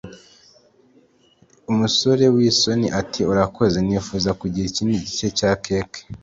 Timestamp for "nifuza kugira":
3.87-4.65